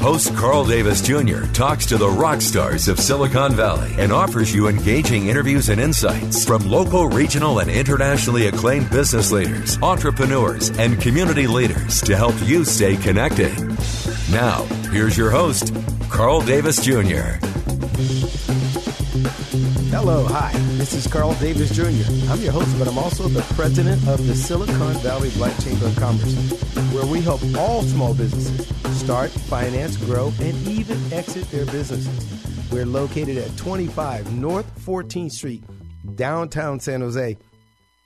[0.00, 1.42] Host Carl Davis Jr.
[1.52, 6.44] talks to the rock stars of Silicon Valley and offers you engaging interviews and insights
[6.44, 12.64] from local, regional, and internationally acclaimed business leaders, entrepreneurs, and community leaders to help you
[12.64, 13.52] stay connected.
[14.30, 15.74] Now, here's your host,
[16.10, 17.38] Carl Davis Jr.
[20.00, 20.52] Hello, hi.
[20.76, 22.30] This is Carl Davis Jr.
[22.30, 25.96] I'm your host, but I'm also the president of the Silicon Valley Black Chamber of
[25.96, 26.36] Commerce,
[26.92, 32.70] where we help all small businesses start, finance, grow, and even exit their businesses.
[32.70, 35.64] We're located at 25 North 14th Street,
[36.14, 37.36] downtown San Jose,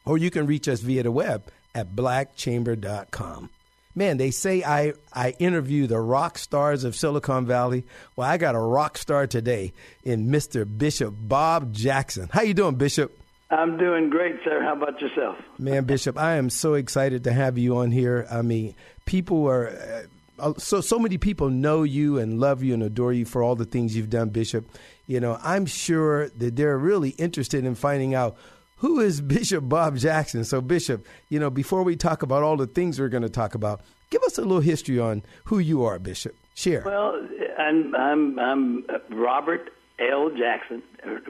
[0.07, 3.51] or you can reach us via the web at blackchamber.com.
[3.95, 7.85] Man, they say I, I interview the rock stars of Silicon Valley.
[8.17, 10.67] Well, I got a rock star today in Mr.
[10.67, 12.31] Bishop Bob Jackson.
[12.33, 13.19] How you doing, Bishop?
[13.51, 14.63] I'm doing great, sir.
[14.63, 15.37] How about yourself?
[15.59, 18.27] Man, Bishop, I am so excited to have you on here.
[18.31, 22.83] I mean, people are uh, so so many people know you and love you and
[22.83, 24.65] adore you for all the things you've done, Bishop.
[25.07, 28.39] You know, I'm sure that they're really interested in finding out
[28.83, 30.43] who is Bishop Bob Jackson?
[30.45, 33.55] So, Bishop, you know, before we talk about all the things we're going to talk
[33.55, 33.81] about,
[34.11, 36.35] give us a little history on who you are, Bishop.
[36.55, 36.83] Share.
[36.85, 37.27] Well,
[37.59, 40.31] I'm I'm, I'm Robert L.
[40.37, 40.83] Jackson,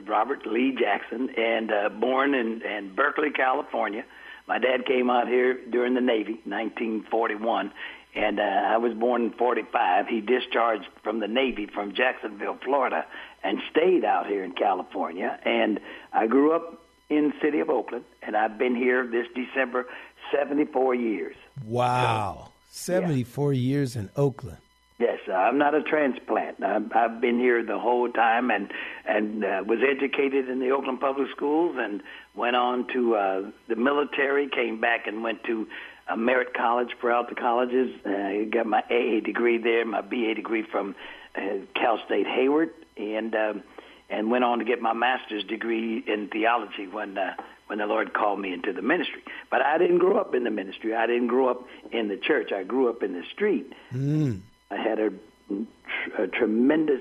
[0.07, 4.05] Robert Lee Jackson, and uh, born in, in Berkeley, California.
[4.49, 7.71] My dad came out here during the Navy, 1941,
[8.15, 10.07] and uh, I was born in 45.
[10.09, 13.05] He discharged from the Navy from Jacksonville, Florida,
[13.45, 15.39] and stayed out here in California.
[15.45, 15.81] And
[16.15, 16.83] I grew up
[17.17, 19.87] in the city of Oakland, and I've been here this December
[20.33, 21.37] 74 years.
[21.65, 22.53] Wow.
[22.71, 23.61] So, 74 yeah.
[23.61, 24.59] years in Oakland.
[24.99, 26.63] Yes, uh, I'm not a transplant.
[26.63, 28.71] I've, I've been here the whole time, and
[29.05, 32.03] and uh, was educated in the Oakland public schools, and
[32.37, 34.49] went on to uh, the military.
[34.49, 35.67] Came back and went to
[36.09, 37.91] a Merritt College, Peralta Colleges.
[38.07, 40.95] I uh, got my AA degree there, my BA degree from
[41.35, 41.41] uh,
[41.75, 43.63] Cal State Hayward, and um,
[44.13, 47.35] and went on to get my master's degree in theology when uh,
[47.67, 49.23] when the Lord called me into the ministry.
[49.51, 50.95] But I didn't grow up in the ministry.
[50.95, 52.53] I didn't grow up in the church.
[52.53, 53.73] I grew up in the street.
[53.93, 54.41] Mm.
[54.71, 55.11] I had a,
[56.19, 57.01] a tremendous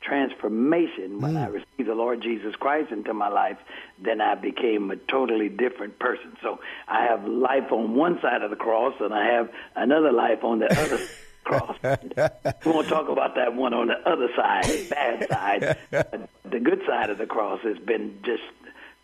[0.00, 1.42] transformation when mm.
[1.42, 3.58] I received the Lord Jesus Christ into my life.
[4.00, 6.36] Then I became a totally different person.
[6.40, 10.44] So I have life on one side of the cross, and I have another life
[10.44, 11.00] on the other.
[11.44, 11.76] cross.
[11.82, 15.28] we won't talk about that one on the other side, bad
[15.90, 16.28] side.
[16.44, 18.42] the good side of the cross has been just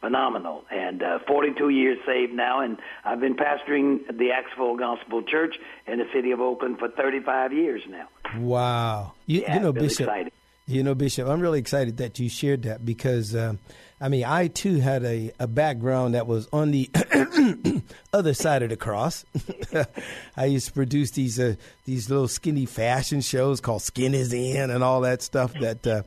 [0.01, 0.65] phenomenal.
[0.71, 5.57] And uh, 42 years saved now, and I've been pastoring the Acts Full Gospel Church
[5.87, 8.09] in the city of Oakland for 35 years now.
[8.39, 9.15] Wow.
[9.27, 10.01] You, yeah, you know, Bishop.
[10.01, 10.33] Excited.
[10.69, 13.59] You know, Bishop, I'm really excited that you shared that because, um,
[14.03, 16.91] I mean, I too had a, a background that was on the
[18.13, 19.25] other side of the cross.
[20.37, 21.55] I used to produce these uh,
[21.87, 26.03] these little skinny fashion shows called Skin Is In and all that stuff that uh,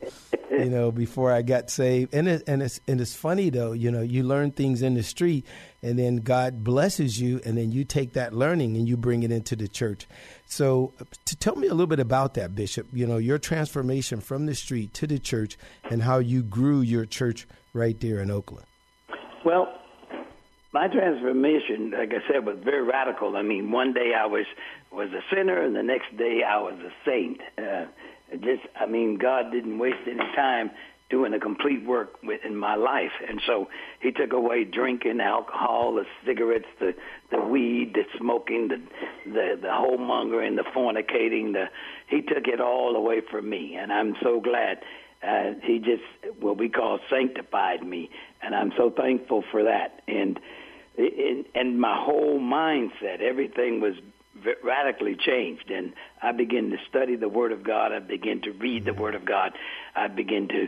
[0.52, 2.14] you know before I got saved.
[2.14, 5.02] And it, and it's and it's funny though, you know, you learn things in the
[5.02, 5.44] street,
[5.84, 9.32] and then God blesses you, and then you take that learning and you bring it
[9.32, 10.08] into the church.
[10.46, 10.94] So,
[11.26, 12.88] to tell me a little bit about that, Bishop.
[12.94, 15.58] You know, your transformation from the street to the church,
[15.90, 18.66] and how you grew your church right there in Oakland.
[19.44, 19.74] Well,
[20.74, 23.36] my transformation, like I said, was very radical.
[23.36, 24.46] I mean, one day I was
[24.92, 27.40] was a sinner, and the next day I was a saint.
[27.58, 27.86] Uh,
[28.40, 30.72] just, I mean, God didn't waste any time
[31.12, 33.12] doing a complete work in my life.
[33.28, 33.68] And so
[34.00, 36.96] he took away drinking, alcohol, the cigarettes, the
[37.30, 38.82] the weed, the smoking, the
[39.26, 41.54] the the homongering, the fornicating.
[41.54, 41.66] The
[42.08, 44.80] he took it all away from me, and I'm so glad.
[45.22, 46.02] Uh, he just
[46.40, 48.10] what we call sanctified me,
[48.42, 50.02] and I'm so thankful for that.
[50.08, 50.40] And
[50.98, 53.96] and, and my whole mindset, everything was
[54.64, 57.92] radically changed and I began to study the Word of God.
[57.92, 59.52] I began to read the Word of God.
[59.96, 60.68] I began to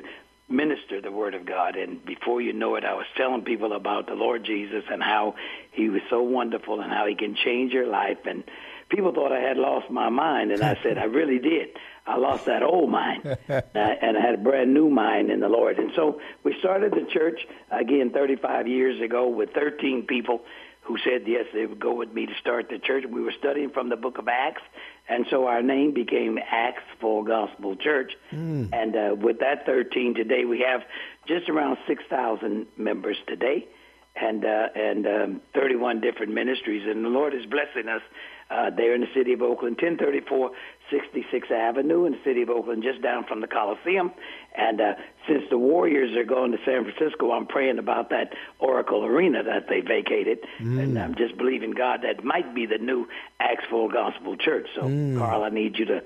[0.50, 1.76] minister the word of God.
[1.76, 5.36] And before you know it, I was telling people about the Lord Jesus and how
[5.72, 8.20] he was so wonderful and how he can change your life.
[8.26, 8.44] And
[8.90, 11.70] people thought I had lost my mind, and I said I really did.
[12.06, 15.48] I lost that old mind, uh, and I had a brand new mind in the
[15.48, 15.80] Lord.
[15.80, 17.40] And so we started the church
[17.72, 20.42] again 35 years ago with 13 people
[20.84, 23.06] who said yes they would go with me to start the church.
[23.10, 24.62] We were studying from the book of Acts,
[25.08, 28.14] and so our name became Acts Full Gospel Church.
[28.32, 28.70] Mm.
[28.74, 30.82] And uh, with that 13 today, we have
[31.28, 33.68] just around 6,000 members today,
[34.16, 36.84] and uh, and um, 31 different ministries.
[36.86, 38.02] And the Lord is blessing us
[38.50, 40.52] uh, there in the city of Oakland, 1034
[40.94, 44.12] 66th Avenue in the city of Oakland, just down from the Coliseum.
[44.56, 44.94] And uh,
[45.28, 49.68] since the Warriors are going to San Francisco, I'm praying about that Oracle Arena that
[49.68, 50.40] they vacated.
[50.60, 50.82] Mm.
[50.82, 53.08] And I'm just believing God that might be the new
[53.40, 54.68] Acts Full Gospel Church.
[54.76, 55.18] So, mm.
[55.18, 56.04] Carl, I need you to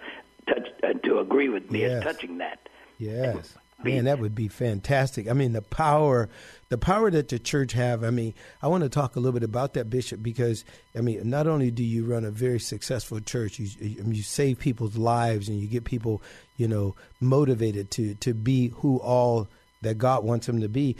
[0.48, 1.92] touch uh, to agree with me yes.
[1.92, 2.70] in touching that.
[2.98, 3.56] Yes.
[3.84, 5.30] Man, that would be fantastic.
[5.30, 6.30] I mean, the power,
[6.70, 8.04] the power that the church have.
[8.04, 10.66] I mean, I want to talk a little bit about that, Bishop, because
[10.96, 14.98] I mean, not only do you run a very successful church, you you save people's
[14.98, 16.24] lives and you get people,
[16.58, 19.48] you know, motivated to to be who all
[19.84, 20.96] that God wants them to be.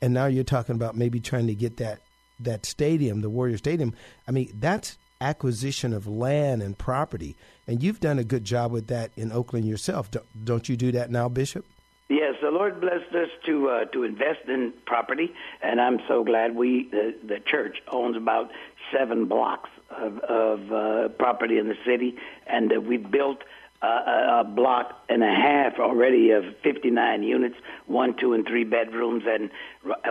[0.00, 2.00] And now you're talking about maybe trying to get that
[2.38, 3.92] that stadium, the Warrior Stadium.
[4.28, 7.36] I mean, that's acquisition of land and property,
[7.66, 10.10] and you've done a good job with that in Oakland yourself.
[10.44, 11.66] Don't you do that now, Bishop?
[12.08, 16.54] Yes, the Lord blessed us to uh, to invest in property, and I'm so glad
[16.54, 18.50] we the, the church owns about
[18.92, 22.16] seven blocks of, of uh, property in the city,
[22.46, 23.42] and uh, we built
[23.82, 27.56] uh, a block and a half already of 59 units,
[27.86, 29.50] one, two, and three bedrooms, and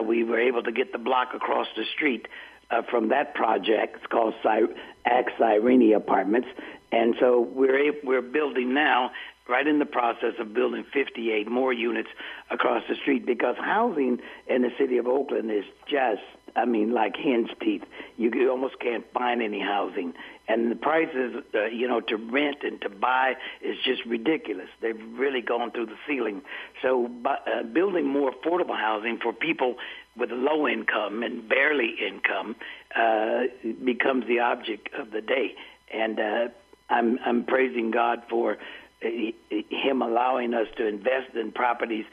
[0.08, 2.28] we were able to get the block across the street
[2.72, 3.98] uh, from that project.
[3.98, 4.74] It's called Cy-
[5.06, 6.48] Acts Cyrene Apartments,
[6.92, 9.12] and so we're we're building now
[9.48, 12.10] right in the process of building 58 more units
[12.50, 16.22] across the street because housing in the city of Oakland is just,
[16.56, 17.84] I mean, like hen's teeth.
[18.18, 20.14] You, almost can't find any housing.
[20.48, 24.70] And the prices, uh, you know, to rent and to buy is just ridiculous.
[24.82, 26.42] They've really gone through the ceiling.
[26.82, 29.76] So uh, building more affordable housing for people
[30.16, 32.56] with low income and barely income
[32.96, 33.44] uh,
[33.84, 35.56] becomes the object of the day.
[35.92, 36.48] And uh,
[36.90, 38.58] I'm, I'm praising God for
[39.04, 42.06] him allowing us to invest in properties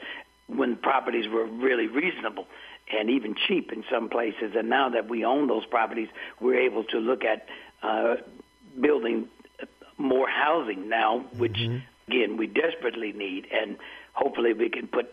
[0.47, 2.45] when properties were really reasonable
[2.91, 4.53] and even cheap in some places.
[4.55, 6.09] And now that we own those properties,
[6.39, 7.45] we're able to look at
[7.81, 8.15] uh,
[8.79, 9.27] building
[9.97, 11.77] more housing now, which mm-hmm.
[12.11, 13.77] again we desperately need, and
[14.13, 15.09] hopefully we can put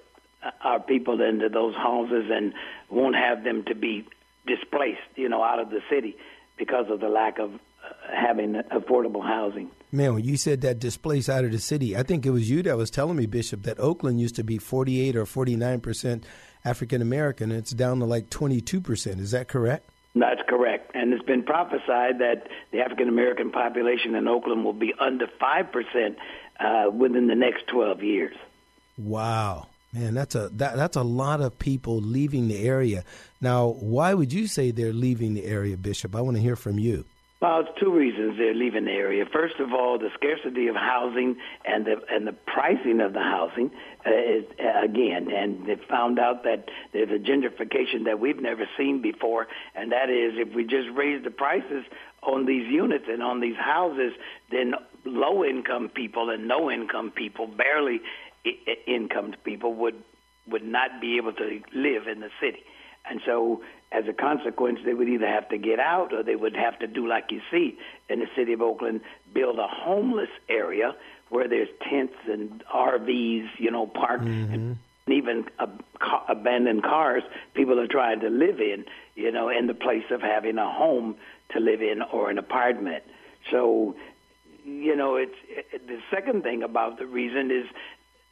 [0.63, 2.55] our people into those houses and
[2.91, 4.07] won't have them to be
[4.47, 6.17] displaced, you know, out of the city
[6.57, 7.59] because of the lack of uh,
[8.15, 9.71] having affordable housing.
[9.91, 12.63] Man, when you said that displaced out of the city, I think it was you
[12.65, 16.25] that was telling me, Bishop, that Oakland used to be 48 or 49 percent
[16.65, 17.51] African American.
[17.51, 19.21] and It's down to like 22 percent.
[19.21, 19.89] Is that correct?
[20.15, 20.91] That's correct.
[20.95, 26.17] And it's been prophesied that the African American population in Oakland will be under 5%
[26.59, 28.37] uh, within the next 12 years.
[28.97, 29.69] Wow.
[29.93, 33.05] Man, that's a that, that's a lot of people leaving the area.
[33.41, 36.15] Now, why would you say they're leaving the area, Bishop?
[36.15, 37.05] I want to hear from you.
[37.41, 39.25] Well, it's two reasons they're leaving the area.
[39.33, 43.71] First of all, the scarcity of housing and the and the pricing of the housing
[44.05, 48.69] uh, is uh, again, and they found out that there's a gentrification that we've never
[48.77, 49.47] seen before,
[49.77, 51.85] and that is if we just raise the prices
[52.25, 54.15] on these units and on these houses,
[54.51, 54.75] then
[55.05, 58.01] low income people and no income people, barely
[58.45, 60.03] I- income people would
[60.49, 62.65] would not be able to live in the city.
[63.09, 66.57] And so as a consequence, they would either have to get out or they would
[66.57, 67.79] have to do like you see
[68.09, 69.01] in the city of Oakland,
[69.33, 70.95] build a homeless area
[71.31, 74.53] where there's tents and RVs, you know, parked, mm-hmm.
[74.53, 74.79] and
[75.11, 75.47] even
[76.29, 77.23] abandoned cars
[77.55, 81.17] people are trying to live in, you know, in the place of having a home
[81.51, 83.03] to live in or an apartment.
[83.51, 83.97] So,
[84.65, 87.67] you know, it's it, the second thing about the reason is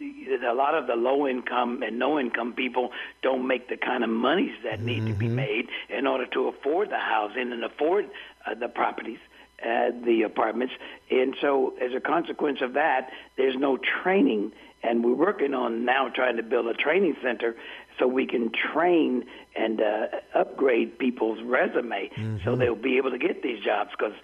[0.00, 2.90] a lot of the low income and no income people
[3.22, 5.12] don't make the kind of monies that need mm-hmm.
[5.12, 5.36] to be mm-hmm.
[5.36, 8.10] made in order to afford the housing and afford
[8.46, 9.18] uh, the properties
[9.64, 10.74] uh, the apartments
[11.10, 16.08] and so as a consequence of that there's no training and we're working on now
[16.14, 17.56] trying to build a training center
[17.98, 19.24] so we can train
[19.56, 22.36] and uh, upgrade people's resume mm-hmm.
[22.44, 24.14] so they'll be able to get these jobs because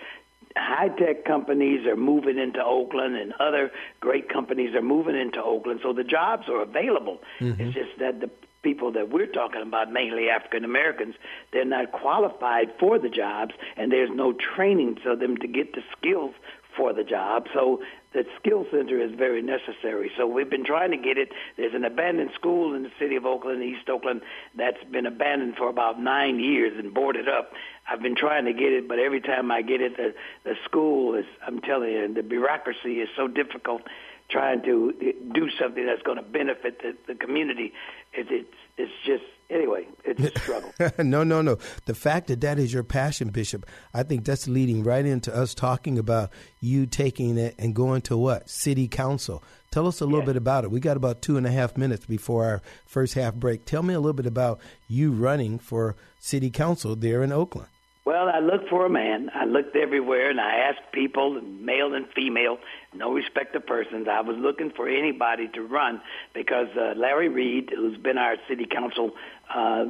[0.57, 5.81] high tech companies are moving into Oakland and other great companies are moving into Oakland.
[5.83, 7.19] So the jobs are available.
[7.41, 7.61] Mm-hmm.
[7.61, 8.31] It's just that the
[8.63, 11.15] people that we're talking about, mainly African Americans,
[11.53, 15.83] they're not qualified for the jobs and there's no training for them to get the
[15.97, 16.35] skills
[16.77, 17.47] for the job.
[17.53, 17.81] So
[18.13, 20.11] the skill center is very necessary.
[20.17, 21.31] So we've been trying to get it.
[21.57, 24.23] There's an abandoned school in the city of Oakland, East Oakland,
[24.57, 27.53] that's been abandoned for about nine years and boarded up.
[27.89, 30.15] I've been trying to get it, but every time I get it, the
[30.45, 31.25] the school is.
[31.47, 33.83] I'm telling you, the bureaucracy is so difficult.
[34.33, 34.95] Trying to
[35.35, 37.73] do something that's going to benefit the, the community,
[38.15, 40.73] it, it's it's just anyway, it's a struggle.
[41.05, 41.59] no, no, no.
[41.85, 45.55] The fact that that is your passion, Bishop, I think that's leading right into us
[45.55, 48.49] talking about you taking it and going to what?
[48.49, 49.43] City Council.
[49.71, 50.71] Tell us a little bit about it.
[50.71, 53.65] We got about two and a half minutes before our first half break.
[53.65, 57.69] Tell me a little bit about you running for City Council there in Oakland.
[58.05, 59.31] Well, I looked for a man.
[59.33, 62.59] I looked everywhere, and I asked people, male and female,
[62.95, 64.07] no respect of persons.
[64.11, 66.01] I was looking for anybody to run
[66.35, 69.13] because uh, Larry Reid, who's been our city council
[69.55, 69.85] uh,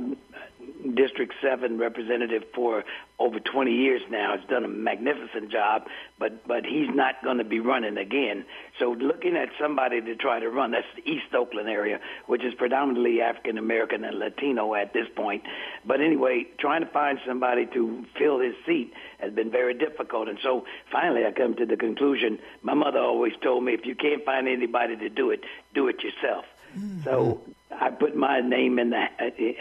[0.94, 2.84] District 7 representative for
[3.18, 4.36] over 20 years now.
[4.36, 5.84] Has done a magnificent job,
[6.18, 8.44] but but he's not going to be running again.
[8.78, 12.52] So looking at somebody to try to run, that's the East Oakland area, which is
[12.54, 15.42] predominantly African American and Latino at this point.
[15.86, 20.28] But anyway, trying to find somebody to fill his seat has been very difficult.
[20.28, 22.38] And so finally, I come to the conclusion.
[22.62, 25.40] My mother always told me, if you can't find anybody to do it,
[25.74, 26.44] do it yourself.
[27.04, 29.04] So I put my name in the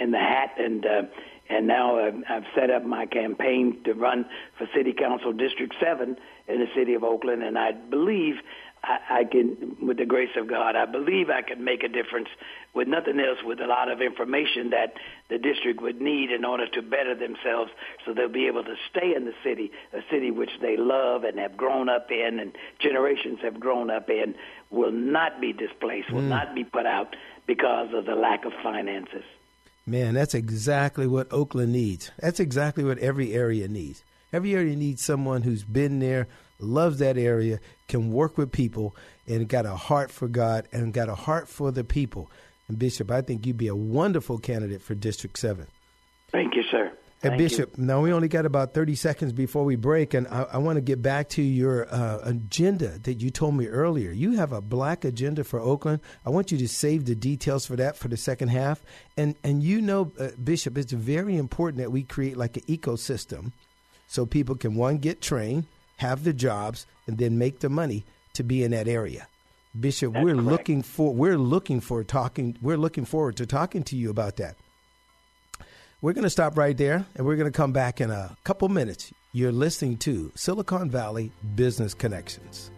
[0.01, 1.01] in the hat, and uh,
[1.49, 4.25] and now I've, I've set up my campaign to run
[4.57, 8.35] for City Council District Seven in the city of Oakland, and I believe
[8.83, 12.29] I, I can, with the grace of God, I believe I can make a difference
[12.73, 14.93] with nothing else, with a lot of information that
[15.29, 17.71] the district would need in order to better themselves
[18.05, 21.37] so they'll be able to stay in the city, a city which they love and
[21.37, 24.35] have grown up in and generations have grown up in,
[24.69, 26.29] will not be displaced, will mm.
[26.29, 29.23] not be put out because of the lack of finances.
[29.85, 32.11] Man, that's exactly what Oakland needs.
[32.19, 34.03] That's exactly what every area needs.
[34.31, 36.27] Every area needs someone who's been there,
[36.59, 37.59] loves that area,
[37.89, 38.95] can work with people,
[39.27, 42.29] and got a heart for God and got a heart for the people.
[42.71, 45.67] And Bishop, I think you'd be a wonderful candidate for District 7.
[46.31, 46.89] Thank you, sir.
[47.21, 47.83] Hey, Bishop, you.
[47.83, 50.81] now we only got about 30 seconds before we break, and I, I want to
[50.81, 54.11] get back to your uh, agenda that you told me earlier.
[54.11, 55.99] You have a black agenda for Oakland.
[56.25, 58.81] I want you to save the details for that for the second half.
[59.17, 63.51] And, and you know, uh, Bishop, it's very important that we create like an ecosystem
[64.07, 65.65] so people can, one, get trained,
[65.97, 69.27] have the jobs, and then make the money to be in that area.
[69.79, 70.47] Bishop, That's we're correct.
[70.47, 74.57] looking for we're looking for talking we're looking forward to talking to you about that.
[76.01, 78.67] We're going to stop right there and we're going to come back in a couple
[78.69, 79.13] minutes.
[79.33, 82.71] You're listening to Silicon Valley Business Connections.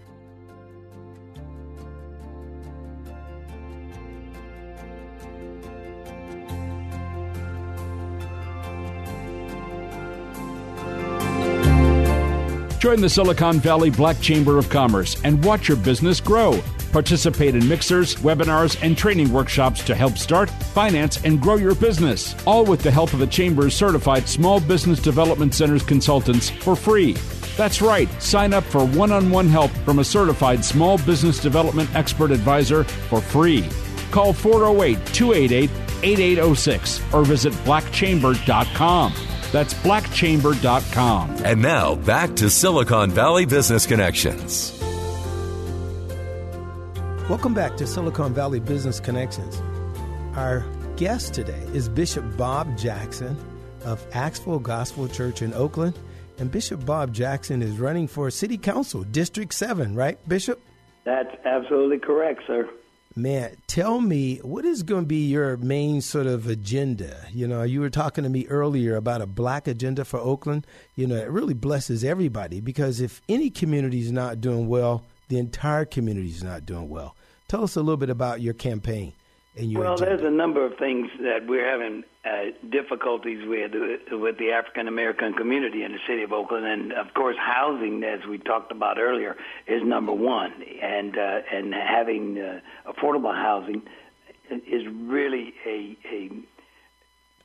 [12.79, 16.61] Join the Silicon Valley Black Chamber of Commerce and watch your business grow.
[16.93, 22.35] Participate in mixers, webinars, and training workshops to help start, finance, and grow your business,
[22.45, 27.13] all with the help of the Chamber's certified Small Business Development Center's consultants for free.
[27.57, 31.93] That's right, sign up for one on one help from a certified small business development
[31.95, 33.67] expert advisor for free.
[34.11, 35.69] Call 408 288
[36.03, 39.13] 8806 or visit blackchamber.com.
[39.51, 41.37] That's blackchamber.com.
[41.43, 44.82] And now back to Silicon Valley Business Connections.
[47.29, 49.61] Welcome back to Silicon Valley Business Connections.
[50.35, 50.65] Our
[50.97, 53.37] guest today is Bishop Bob Jackson
[53.85, 55.97] of Acts Full Gospel Church in Oakland.
[56.37, 60.61] And Bishop Bob Jackson is running for City Council, District 7, right, Bishop?
[61.05, 62.69] That's absolutely correct, sir.
[63.15, 67.15] Man, tell me, what is going to be your main sort of agenda?
[67.31, 70.67] You know, you were talking to me earlier about a black agenda for Oakland.
[70.95, 75.39] You know, it really blesses everybody because if any community is not doing well, the
[75.39, 77.15] entire community is not doing well.
[77.47, 79.13] Tell us a little bit about your campaign
[79.57, 79.81] and your.
[79.81, 80.15] Well, agenda.
[80.17, 83.71] there's a number of things that we're having uh, difficulties with
[84.11, 88.25] with the African American community in the city of Oakland, and of course, housing, as
[88.27, 89.35] we talked about earlier,
[89.67, 93.81] is number one, and uh, and having uh, affordable housing
[94.51, 96.29] is really a a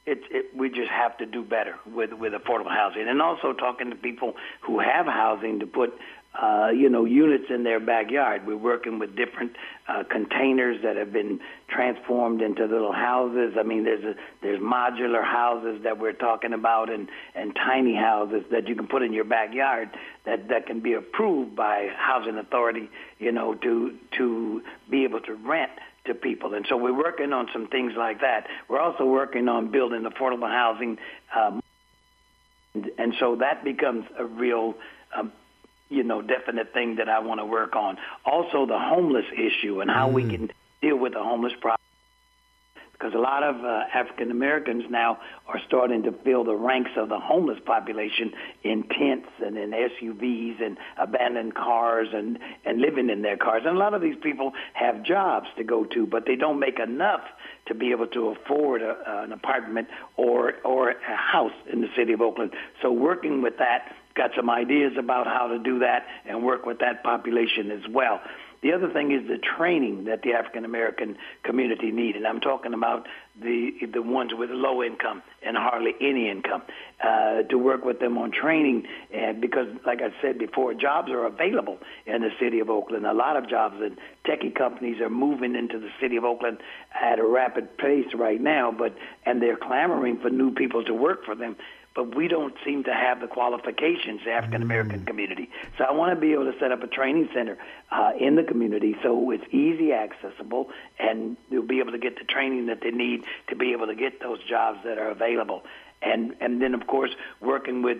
[0.08, 3.90] it, it, we just have to do better with with affordable housing, and also talking
[3.90, 5.92] to people who have housing to put
[6.40, 8.46] uh, you know, units in their backyard.
[8.46, 9.56] We're working with different
[9.88, 13.54] uh, containers that have been transformed into little houses.
[13.58, 18.44] I mean, there's a, there's modular houses that we're talking about, and and tiny houses
[18.52, 19.88] that you can put in your backyard
[20.26, 22.88] that that can be approved by housing authority.
[23.18, 25.72] You know, to to be able to rent
[26.06, 26.54] to people.
[26.54, 28.46] And so we're working on some things like that.
[28.68, 30.98] We're also working on building affordable housing,
[31.34, 31.60] um,
[32.74, 34.74] and, and so that becomes a real
[35.16, 35.32] um,
[35.88, 37.96] you know, definite thing that I want to work on.
[38.24, 40.14] Also, the homeless issue and how mm.
[40.14, 41.78] we can deal with the homeless problem
[42.98, 47.08] because a lot of uh, African Americans now are starting to fill the ranks of
[47.08, 48.32] the homeless population
[48.64, 53.62] in tents and in SUVs and abandoned cars and and living in their cars.
[53.64, 56.80] And a lot of these people have jobs to go to, but they don't make
[56.80, 57.20] enough
[57.66, 62.12] to be able to afford a, an apartment or or a house in the city
[62.12, 62.52] of Oakland.
[62.82, 66.80] So working with that, got some ideas about how to do that and work with
[66.80, 68.20] that population as well.
[68.60, 72.74] The other thing is the training that the African American community need, and I'm talking
[72.74, 73.06] about
[73.40, 76.62] the the ones with low income and hardly any income,
[77.00, 81.24] uh, to work with them on training, and because, like I said before, jobs are
[81.24, 83.06] available in the city of Oakland.
[83.06, 83.96] A lot of jobs and
[84.26, 86.58] techie companies are moving into the city of Oakland
[87.00, 88.92] at a rapid pace right now, but
[89.24, 91.54] and they're clamoring for new people to work for them
[91.94, 95.06] but we don't seem to have the qualifications, the African American mm.
[95.06, 95.50] community.
[95.76, 97.58] So I want to be able to set up a training center
[97.90, 100.68] uh, in the community so it's easy accessible
[100.98, 103.94] and they'll be able to get the training that they need to be able to
[103.94, 105.62] get those jobs that are available.
[106.00, 107.98] And and then of course working with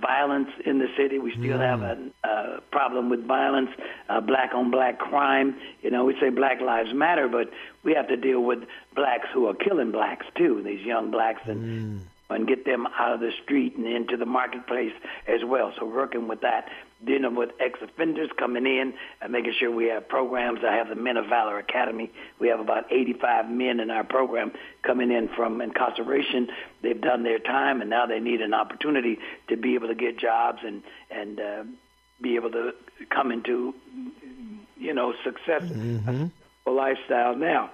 [0.00, 1.18] violence in the city.
[1.18, 1.60] We still mm.
[1.60, 3.70] have a, a problem with violence,
[4.10, 5.56] uh, black on black crime.
[5.82, 7.50] You know, we say Black Lives Matter, but
[7.82, 8.64] we have to deal with
[8.94, 10.62] blacks who are killing blacks too.
[10.62, 12.00] These young blacks and.
[12.00, 14.92] Mm and get them out of the street and into the marketplace
[15.26, 15.72] as well.
[15.78, 16.68] So working with that,
[17.04, 18.92] dealing with ex-offenders coming in
[19.22, 20.60] and making sure we have programs.
[20.66, 22.10] I have the Men of Valor Academy.
[22.38, 26.48] We have about 85 men in our program coming in from incarceration.
[26.82, 29.18] They've done their time and now they need an opportunity
[29.48, 31.64] to be able to get jobs and and uh,
[32.20, 32.72] be able to
[33.10, 33.74] come into
[34.76, 36.26] you know success mm-hmm.
[36.66, 37.70] lifestyle now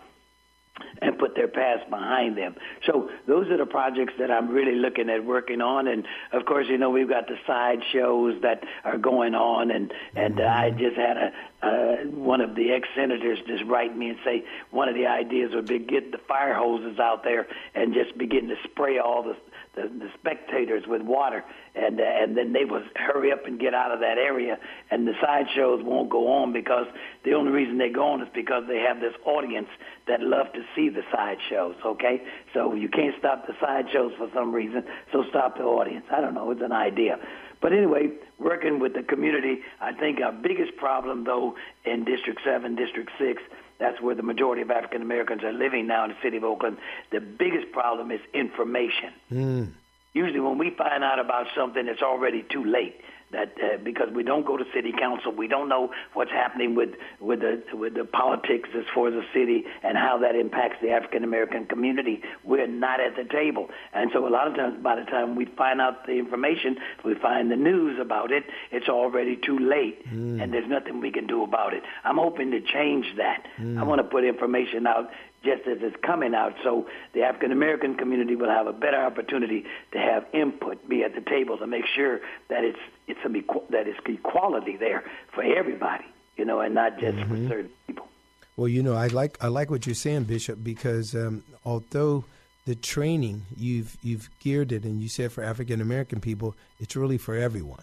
[1.01, 2.55] and put their past behind them.
[2.87, 5.87] So those are the projects that I'm really looking at working on.
[5.87, 9.71] And of course, you know, we've got the side shows that are going on.
[9.71, 14.11] And, and uh, I just had a, uh, one of the ex-senators just write me
[14.11, 17.95] and say one of the ideas would be get the fire hoses out there and
[17.95, 19.37] just begin to spray all the
[19.77, 23.75] the, the spectators with water, and uh, and then they would hurry up and get
[23.75, 24.59] out of that area,
[24.91, 26.87] and the sideshows won't go on because
[27.25, 29.69] the only reason they go on is because they have this audience
[30.07, 31.77] that love to see the sideshows.
[31.85, 36.05] Okay, so you can't stop the sideshows for some reason, so stop the audience.
[36.11, 37.19] I don't know, it's an idea.
[37.65, 38.09] But anyway,
[38.39, 41.55] working with the community, I think our biggest problem, though,
[41.87, 43.43] in District 7, District 6,
[43.79, 46.79] that's where the majority of African Americans are living now in the city of Oakland.
[47.11, 49.13] The biggest problem is information.
[49.33, 49.73] Mm.
[50.13, 52.95] Usually, when we find out about something, it's already too late
[53.35, 56.91] that uh, because we don't go to city council, we don't know what's happening with
[57.21, 60.91] with the with the politics as far as the city and how that impacts the
[60.91, 62.23] African American community.
[62.43, 65.45] We're not at the table, and so a lot of times, by the time we
[65.45, 70.43] find out the information, we find the news about it, it's already too late, mm.
[70.43, 71.83] and there's nothing we can do about it.
[72.05, 73.45] I'm hoping to change that.
[73.59, 73.79] Mm.
[73.79, 75.11] I want to put information out
[75.45, 76.55] just as it's coming out.
[76.63, 81.15] So the African American community will have a better opportunity to have input, be at
[81.15, 83.29] the table to make sure that it's it's a,
[83.73, 85.05] that it's equality there
[85.35, 86.05] for everybody,
[86.37, 87.45] you know, and not just mm-hmm.
[87.45, 88.09] for certain people.
[88.57, 92.25] Well, you know, I like I like what you're saying, Bishop, because um, although
[92.67, 97.19] the training you've you've geared it, and you said for African American people, it's really
[97.19, 97.83] for everyone.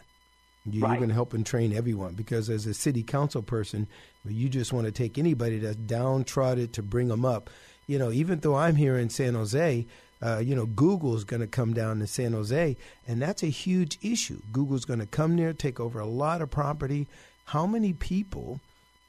[0.66, 0.98] You're right.
[0.98, 3.88] going to help and train everyone because as a city council person,
[4.26, 7.50] you just want to take anybody that's downtrodden to bring them up.
[7.88, 9.88] You know, even though I'm here in San Jose,
[10.24, 13.98] uh, you know, Google's going to come down to San Jose, and that's a huge
[14.04, 14.40] issue.
[14.52, 17.08] Google's going to come there, take over a lot of property.
[17.46, 18.60] How many people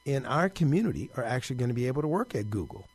[0.05, 2.87] in our community are actually going to be able to work at Google?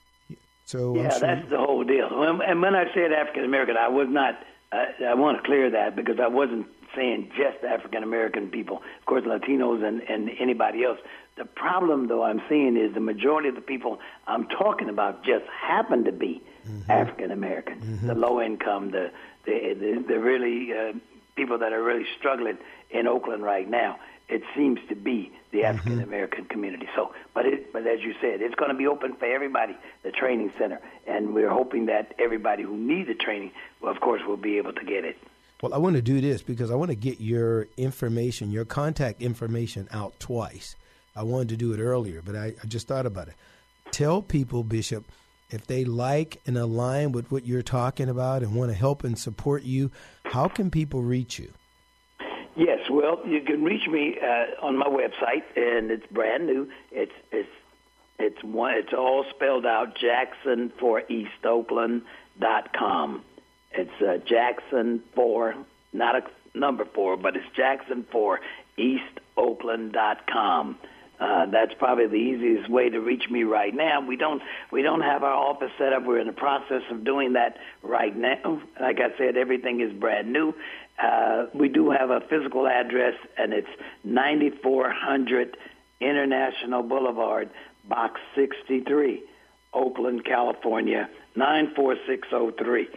[0.64, 2.08] So yeah, sure that's the whole deal.
[2.10, 4.34] And when I said African American, I was not.
[4.70, 6.66] I, I want to clear that because I wasn't
[6.98, 8.78] saying just African American people.
[8.98, 10.98] Of course, Latinos and, and anybody else.
[11.36, 15.44] The problem, though, I'm seeing is the majority of the people I'm talking about just
[15.46, 16.90] happen to be mm-hmm.
[16.90, 18.06] African American, mm-hmm.
[18.08, 19.10] the low income, the
[19.46, 20.92] the the, the really uh,
[21.36, 22.58] people that are really struggling
[22.90, 24.00] in Oakland right now.
[24.28, 25.64] It seems to be the.
[25.64, 26.52] African American mm-hmm.
[26.52, 26.88] community.
[26.96, 30.10] So, but it, but as you said, it's going to be open for everybody, the
[30.10, 34.36] training center, and we're hoping that everybody who needs the training, well, of course, will
[34.36, 35.16] be able to get it.
[35.62, 39.20] Well, I want to do this because I want to get your information, your contact
[39.20, 40.76] information out twice.
[41.16, 43.34] I wanted to do it earlier, but I, I just thought about it.
[43.90, 45.04] Tell people, Bishop,
[45.50, 49.18] if they like and align with what you're talking about and want to help and
[49.18, 49.90] support you,
[50.26, 51.52] how can people reach you?
[52.54, 56.68] Yes, well, you can reach me uh, on my website, and it's brand new.
[56.92, 57.48] It's it's
[58.18, 58.74] it's one.
[58.74, 59.96] It's all spelled out.
[59.96, 62.02] Jackson for East Oakland
[62.38, 63.24] dot com.
[63.78, 65.54] It's uh, Jackson 4,
[65.92, 68.40] not a number four, but it's Jackson four
[68.76, 70.78] EastOakland.com.
[71.20, 74.00] Uh, that's probably the easiest way to reach me right now.
[74.00, 76.04] We don't we don't have our office set up.
[76.04, 78.60] We're in the process of doing that right now.
[78.80, 80.54] Like I said, everything is brand new.
[81.00, 83.68] Uh, we do have a physical address, and it's
[84.02, 85.56] 9400
[86.00, 87.48] International Boulevard,
[87.88, 89.22] Box 63,
[89.72, 92.88] Oakland, California 94603.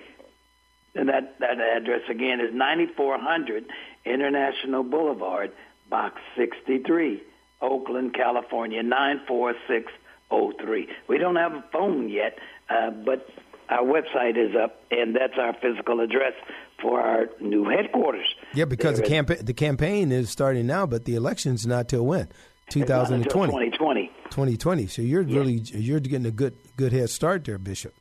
[0.95, 3.65] And that, that address again is 9400
[4.05, 5.51] International Boulevard,
[5.89, 7.21] Box 63,
[7.61, 10.87] Oakland, California 94603.
[11.07, 12.37] We don't have a phone yet,
[12.69, 13.27] uh, but
[13.69, 16.33] our website is up, and that's our physical address
[16.81, 18.27] for our new headquarters.
[18.53, 22.27] Yeah, because the campaign the campaign is starting now, but the election's not till when?
[22.69, 23.23] 2020.
[23.23, 24.11] 2020.
[24.29, 24.87] 2020.
[24.87, 25.37] So you're yeah.
[25.37, 27.93] really you're getting a good good head start there, Bishop.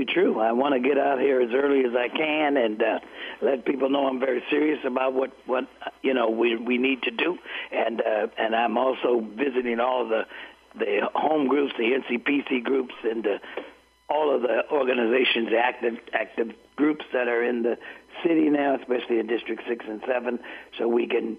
[0.00, 0.40] Absolutely true.
[0.40, 2.98] I want to get out here as early as I can and uh,
[3.42, 5.68] let people know I'm very serious about what what
[6.02, 7.36] you know we we need to do,
[7.70, 10.22] and uh, and I'm also visiting all the
[10.78, 13.30] the home groups, the NCPC groups, and uh,
[14.08, 17.76] all of the organizations, active active groups that are in the
[18.22, 20.38] city now, especially in District Six and Seven,
[20.78, 21.38] so we can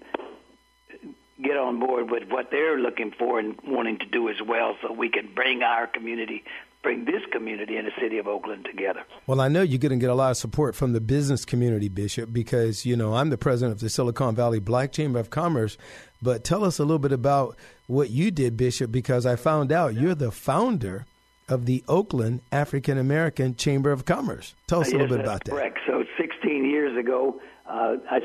[1.42, 4.92] get on board with what they're looking for and wanting to do as well, so
[4.92, 6.44] we can bring our community
[6.82, 9.02] bring this community and the city of Oakland together.
[9.26, 11.88] Well, I know you're going to get a lot of support from the business community,
[11.88, 15.78] Bishop, because, you know, I'm the president of the Silicon Valley Black Chamber of Commerce.
[16.20, 19.94] But tell us a little bit about what you did, Bishop, because I found out
[19.94, 21.06] you're the founder
[21.48, 24.54] of the Oakland African American Chamber of Commerce.
[24.66, 25.50] Tell us a little bit about that.
[25.50, 25.78] Correct.
[25.86, 28.20] So 16 years ago, uh, I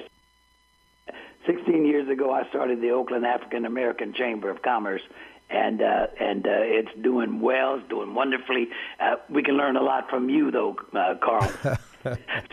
[1.47, 5.01] 16 years ago, I started the Oakland African American Chamber of Commerce,
[5.49, 7.75] and uh, and uh, it's doing well.
[7.75, 8.67] It's doing wonderfully.
[8.99, 11.51] Uh, we can learn a lot from you, though, uh, Carl.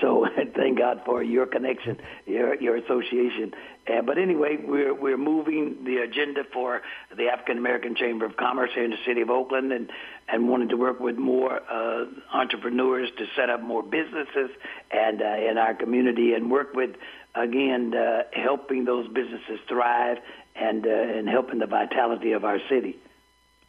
[0.01, 0.27] so
[0.57, 3.53] thank God for your connection, your your association.
[3.87, 6.83] Uh, but anyway, we're we're moving the agenda for
[7.17, 9.91] the African American Chamber of Commerce here in the city of Oakland, and
[10.29, 14.51] and wanted to work with more uh, entrepreneurs to set up more businesses
[14.91, 16.91] and uh, in our community, and work with
[17.35, 20.18] again uh, helping those businesses thrive
[20.55, 22.97] and uh, and helping the vitality of our city.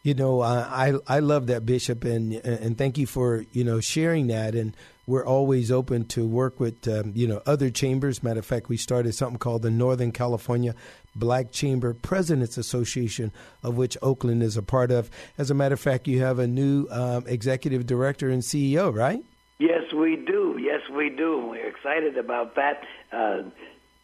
[0.02, 4.28] You know, I I love that Bishop, and and thank you for you know sharing
[4.28, 4.54] that.
[4.54, 4.76] And
[5.08, 8.22] we're always open to work with um, you know other chambers.
[8.22, 10.76] Matter of fact, we started something called the Northern California
[11.16, 13.32] Black Chamber Presidents Association,
[13.64, 15.10] of which Oakland is a part of.
[15.38, 19.24] As a matter of fact, you have a new um, executive director and CEO, right?
[19.58, 20.45] Yes, we do.
[20.76, 21.38] Yes, we do.
[21.38, 22.82] We're excited about that.
[23.10, 23.42] Uh,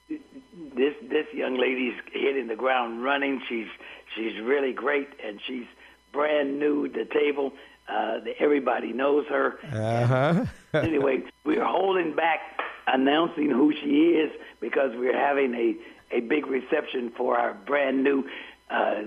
[0.09, 3.43] this this young lady's hitting the ground running.
[3.49, 3.67] She's
[4.15, 5.67] she's really great, and she's
[6.13, 7.53] brand new to the table.
[7.89, 9.59] Uh, everybody knows her.
[9.65, 10.45] Uh-huh.
[10.79, 12.41] anyway, we're holding back
[12.87, 18.25] announcing who she is because we're having a a big reception for our brand new
[18.71, 19.03] uh,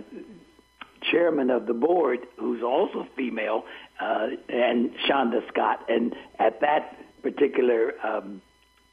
[1.02, 3.64] chairman of the board, who's also female,
[4.00, 5.86] uh, and Shonda Scott.
[5.90, 8.42] And at that particular um,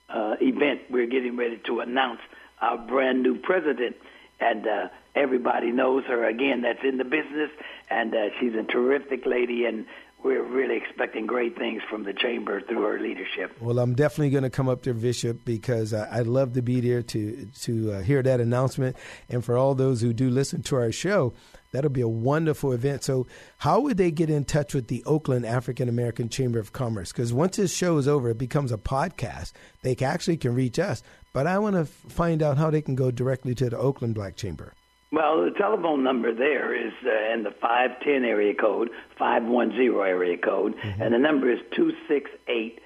[0.08, 2.20] uh, event, we're getting ready to announce
[2.62, 3.94] our brand new president.
[4.40, 6.24] And uh, everybody knows her.
[6.24, 7.50] Again that's in the business,
[7.90, 9.84] and uh, she's a terrific lady, and
[10.24, 13.56] we're really expecting great things from the chamber through her leadership.
[13.60, 16.80] Well, I'm definitely going to come up there, Bishop, because I, would love to be
[16.80, 18.96] there to to uh, hear that announcement.
[19.28, 21.32] And for all those who do listen to our show,
[21.72, 23.02] That'll be a wonderful event.
[23.02, 23.26] So,
[23.58, 27.12] how would they get in touch with the Oakland African American Chamber of Commerce?
[27.12, 29.52] Because once this show is over, it becomes a podcast.
[29.80, 31.02] They actually can reach us.
[31.32, 34.36] But I want to find out how they can go directly to the Oakland Black
[34.36, 34.74] Chamber.
[35.12, 40.74] Well, the telephone number there is uh, in the 510 area code, 510 area code,
[40.76, 41.02] mm-hmm.
[41.02, 42.80] and the number is 268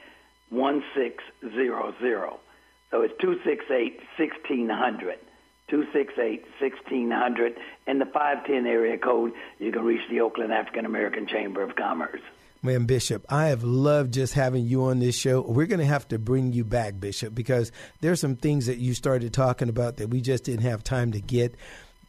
[0.51, 2.33] 1600.
[2.91, 5.19] So it's 268 1600.
[5.71, 7.57] 268-1600
[7.89, 12.21] in the 510 area code you can reach the oakland african american chamber of commerce
[12.63, 15.41] Man, Bishop, I have loved just having you on this show.
[15.43, 18.93] We're going to have to bring you back, Bishop, because there's some things that you
[18.93, 21.55] started talking about that we just didn't have time to get.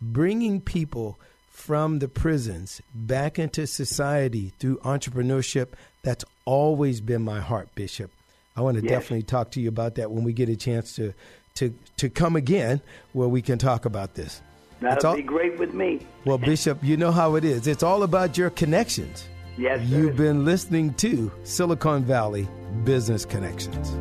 [0.01, 1.17] Bringing people
[1.49, 5.69] from the prisons back into society through entrepreneurship,
[6.03, 8.11] that's always been my heart, Bishop.
[8.55, 8.91] I want to yes.
[8.91, 11.13] definitely talk to you about that when we get a chance to
[11.55, 12.81] to to come again
[13.13, 14.41] where we can talk about this.
[14.79, 16.05] That'll all, be great with me.
[16.25, 17.67] Well, Bishop, you know how it is.
[17.67, 19.27] It's all about your connections.
[19.57, 19.79] Yes.
[19.79, 19.85] Sir.
[19.85, 22.47] You've been listening to Silicon Valley
[22.83, 23.91] Business Connections.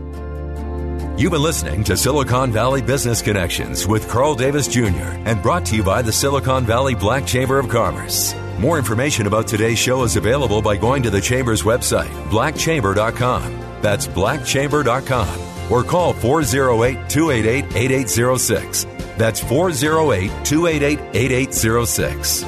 [1.19, 5.17] You've been listening to Silicon Valley Business Connections with Carl Davis Jr.
[5.25, 8.35] and brought to you by the Silicon Valley Black Chamber of Commerce.
[8.59, 13.81] More information about today's show is available by going to the Chamber's website, blackchamber.com.
[13.81, 18.85] That's blackchamber.com or call 408 288 8806.
[19.17, 22.45] That's 408 288 8806.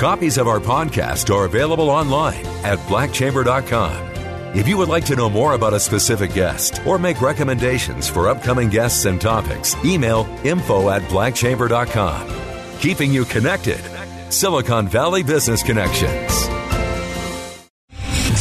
[0.00, 4.17] Copies of our podcast are available online at blackchamber.com.
[4.54, 8.28] If you would like to know more about a specific guest or make recommendations for
[8.28, 12.28] upcoming guests and topics, email info at blackchamber.com.
[12.80, 13.80] Keeping you connected.
[14.32, 16.57] Silicon Valley Business Connections.